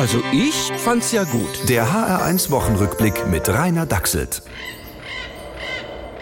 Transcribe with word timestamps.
Also 0.00 0.22
ich 0.32 0.72
fand's 0.78 1.12
ja 1.12 1.24
gut. 1.24 1.68
Der 1.68 1.84
HR1 1.84 2.50
Wochenrückblick 2.50 3.26
mit 3.26 3.50
Rainer 3.50 3.84
Dachselt. 3.84 4.40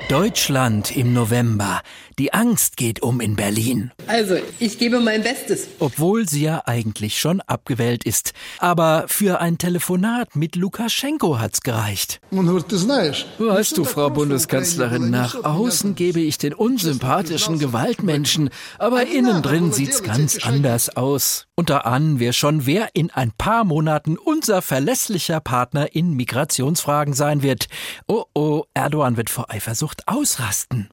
Deutschland 0.08 0.96
im 0.96 1.12
November. 1.12 1.82
Die 2.18 2.32
Angst 2.32 2.78
geht 2.78 3.02
um 3.02 3.20
in 3.20 3.36
Berlin. 3.36 3.92
Also, 4.06 4.36
ich 4.58 4.78
gebe 4.78 5.00
mein 5.00 5.22
Bestes. 5.22 5.68
Obwohl 5.80 6.26
sie 6.26 6.44
ja 6.44 6.62
eigentlich 6.64 7.18
schon 7.20 7.42
abgewählt 7.42 8.04
ist. 8.04 8.32
Aber 8.58 9.04
für 9.06 9.42
ein 9.42 9.58
Telefonat 9.58 10.34
mit 10.34 10.56
Lukaschenko 10.56 11.38
hat's 11.38 11.60
gereicht. 11.60 12.22
Weißt 12.30 13.76
du, 13.76 13.84
Frau 13.84 14.08
Bundeskanzlerin, 14.08 15.10
nach 15.10 15.44
außen 15.44 15.94
gebe 15.94 16.20
ich 16.20 16.38
den 16.38 16.54
unsympathischen 16.54 17.58
Gewaltmenschen, 17.58 18.48
aber 18.78 19.06
innen 19.06 19.42
drin 19.42 19.72
sieht's 19.72 20.02
ganz 20.02 20.38
anders 20.42 20.96
aus. 20.96 21.44
Und 21.54 21.70
da 21.70 21.78
ahnen 21.78 22.18
wir 22.18 22.32
schon, 22.32 22.66
wer 22.66 22.88
in 22.94 23.10
ein 23.10 23.32
paar 23.32 23.64
Monaten 23.64 24.16
unser 24.16 24.62
verlässlicher 24.62 25.40
Partner 25.40 25.94
in 25.94 26.14
Migrationsfragen 26.14 27.14
sein 27.14 27.42
wird. 27.42 27.66
Oh 28.06 28.24
oh, 28.32 28.62
Erdogan 28.74 29.16
wird 29.16 29.28
vor 29.28 29.50
Eifersucht 29.50 29.97
ausrasten. 30.06 30.88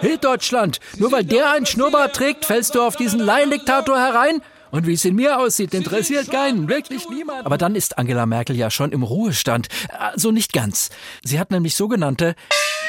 Hey 0.00 0.18
Deutschland, 0.18 0.80
nur 0.98 1.12
weil 1.12 1.24
der 1.24 1.50
einen 1.50 1.66
Schnurrbart 1.66 2.14
trägt, 2.14 2.44
fällst 2.44 2.74
du 2.74 2.82
auf 2.82 2.96
diesen 2.96 3.20
Laiendiktator 3.20 3.98
herein? 3.98 4.40
Und 4.70 4.86
wie 4.86 4.94
es 4.94 5.04
in 5.04 5.14
mir 5.14 5.38
aussieht, 5.38 5.72
interessiert 5.74 6.30
keinen, 6.30 6.68
wirklich 6.68 7.08
niemand. 7.08 7.46
Aber 7.46 7.56
dann 7.56 7.74
ist 7.74 7.98
Angela 7.98 8.26
Merkel 8.26 8.56
ja 8.56 8.70
schon 8.70 8.92
im 8.92 9.02
Ruhestand. 9.02 9.68
Also 9.98 10.32
nicht 10.32 10.52
ganz. 10.52 10.90
Sie 11.24 11.38
hat 11.38 11.50
nämlich 11.50 11.76
sogenannte 11.76 12.34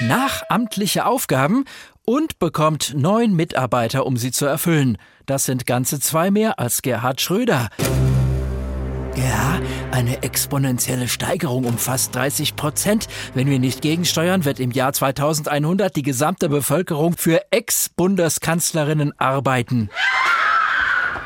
nachamtliche 0.02 1.05
Aufgaben 1.05 1.65
und 2.04 2.40
bekommt 2.40 2.93
neun 2.95 3.35
Mitarbeiter, 3.35 4.05
um 4.05 4.18
sie 4.18 4.31
zu 4.31 4.45
erfüllen. 4.45 4.98
Das 5.26 5.45
sind 5.45 5.65
ganze 5.65 5.99
zwei 5.99 6.31
mehr 6.31 6.59
als 6.59 6.81
Gerhard 6.81 7.21
Schröder. 7.21 7.70
Ja, 9.16 9.60
eine 9.92 10.22
exponentielle 10.24 11.08
Steigerung 11.08 11.66
um 11.66 11.78
fast 11.78 12.16
30 12.16 12.55
Prozent. 12.55 13.08
Wenn 13.34 13.49
wir 13.49 13.60
nicht 13.60 13.82
gegensteuern, 13.82 14.46
wird 14.46 14.60
im 14.60 14.72
Jahr 14.72 14.94
2100 14.94 15.96
die 15.96 16.04
gesamte 16.04 16.49
Bevölkerung 16.49 17.16
für 17.18 17.41
Ex-Bundeskanzlerinnen 17.52 19.20
arbeiten. 19.20 19.90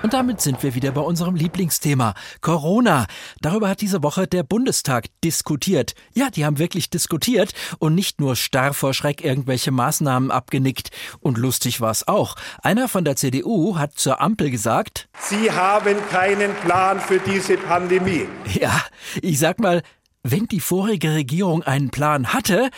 Und 0.03 0.13
damit 0.13 0.41
sind 0.41 0.63
wir 0.63 0.73
wieder 0.73 0.91
bei 0.91 1.01
unserem 1.01 1.35
Lieblingsthema, 1.35 2.15
Corona. 2.41 3.05
Darüber 3.39 3.69
hat 3.69 3.81
diese 3.81 4.01
Woche 4.01 4.25
der 4.25 4.41
Bundestag 4.41 5.05
diskutiert. 5.23 5.93
Ja, 6.15 6.31
die 6.31 6.43
haben 6.43 6.57
wirklich 6.57 6.89
diskutiert 6.89 7.53
und 7.77 7.93
nicht 7.93 8.19
nur 8.19 8.35
starr 8.35 8.73
vor 8.73 8.95
Schreck 8.95 9.23
irgendwelche 9.23 9.69
Maßnahmen 9.69 10.31
abgenickt. 10.31 10.89
Und 11.19 11.37
lustig 11.37 11.81
war 11.81 11.91
es 11.91 12.07
auch. 12.07 12.35
Einer 12.63 12.87
von 12.87 13.05
der 13.05 13.15
CDU 13.15 13.77
hat 13.77 13.93
zur 13.93 14.21
Ampel 14.21 14.49
gesagt, 14.49 15.07
Sie 15.19 15.51
haben 15.51 15.95
keinen 16.09 16.55
Plan 16.55 16.99
für 16.99 17.19
diese 17.19 17.57
Pandemie. 17.57 18.27
Ja, 18.59 18.81
ich 19.21 19.37
sag 19.37 19.59
mal, 19.59 19.83
wenn 20.23 20.47
die 20.47 20.59
vorige 20.59 21.13
Regierung 21.13 21.63
einen 21.63 21.91
Plan 21.91 22.33
hatte, 22.33 22.69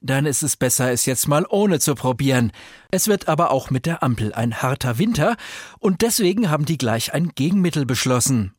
dann 0.00 0.26
ist 0.26 0.42
es 0.42 0.56
besser, 0.56 0.92
es 0.92 1.06
jetzt 1.06 1.28
mal 1.28 1.44
ohne 1.48 1.80
zu 1.80 1.94
probieren. 1.94 2.52
Es 2.90 3.08
wird 3.08 3.28
aber 3.28 3.50
auch 3.50 3.70
mit 3.70 3.86
der 3.86 4.02
Ampel 4.02 4.32
ein 4.32 4.62
harter 4.62 4.98
Winter 4.98 5.36
und 5.78 6.02
deswegen 6.02 6.50
haben 6.50 6.64
die 6.64 6.78
gleich 6.78 7.14
ein 7.14 7.32
Gegenmittel 7.34 7.86
beschlossen. 7.86 8.54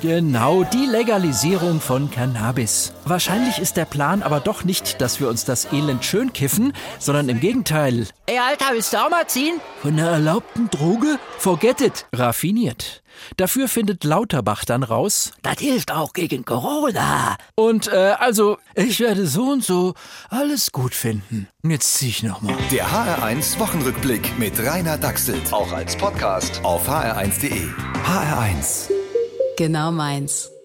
Genau, 0.00 0.64
die 0.64 0.86
Legalisierung 0.86 1.78
von 1.78 2.10
Cannabis. 2.10 2.94
Wahrscheinlich 3.04 3.58
ist 3.58 3.76
der 3.76 3.84
Plan 3.84 4.22
aber 4.22 4.40
doch 4.40 4.64
nicht, 4.64 5.00
dass 5.02 5.20
wir 5.20 5.28
uns 5.28 5.44
das 5.44 5.70
Elend 5.72 6.06
schön 6.06 6.32
kiffen, 6.32 6.72
sondern 6.98 7.28
im 7.28 7.38
Gegenteil. 7.38 8.06
Ey, 8.24 8.38
Alter, 8.38 8.66
willst 8.72 8.94
du 8.94 8.96
auch 8.96 9.10
mal 9.10 9.26
ziehen? 9.26 9.60
Von 9.82 9.98
einer 9.98 10.08
erlaubten 10.08 10.70
Droge? 10.70 11.18
Forget 11.38 11.82
it. 11.82 12.06
Raffiniert. 12.14 13.02
Dafür 13.36 13.68
findet 13.68 14.04
Lauterbach 14.04 14.64
dann 14.64 14.82
raus, 14.82 15.32
das 15.42 15.58
hilft 15.58 15.92
auch 15.92 16.14
gegen 16.14 16.46
Corona. 16.46 17.36
Und 17.54 17.88
äh, 17.88 18.14
also, 18.18 18.56
ich 18.74 19.00
werde 19.00 19.26
so 19.26 19.50
und 19.50 19.62
so 19.62 19.92
alles 20.30 20.72
gut 20.72 20.94
finden. 20.94 21.46
Jetzt 21.62 21.94
zieh 21.94 22.08
ich 22.08 22.22
nochmal. 22.22 22.56
Der 22.72 22.86
HR1 22.86 23.58
Wochenrückblick 23.58 24.38
mit 24.38 24.58
Rainer 24.58 24.96
Dachselt. 24.96 25.52
Auch 25.52 25.72
als 25.72 25.94
Podcast 25.96 26.60
auf 26.64 26.88
hr1.de. 26.88 27.68
HR1. 28.06 28.99
Genau 29.60 29.92
meins. 29.92 30.59